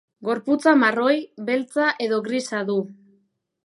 [0.29, 1.13] Gorputza marroi,
[1.51, 2.81] beltza edo grisa du.